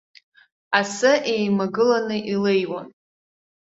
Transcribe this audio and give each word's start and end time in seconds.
Асы 0.79 1.11
еимагыланы 1.33 2.17
илеиуан! 2.33 2.87